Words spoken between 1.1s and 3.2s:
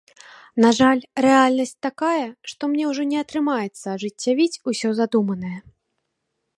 рэальнасць такая, што мне ўжо не